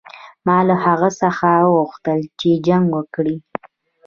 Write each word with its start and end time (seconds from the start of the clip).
ما 0.45 0.57
له 0.67 0.75
هغه 0.85 1.09
څخه 1.21 1.49
وغوښتل 1.63 2.19
چې 2.39 2.49
جنګ 2.67 2.85
وکړي. 2.97 3.37